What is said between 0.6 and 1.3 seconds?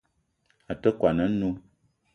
A te kwuan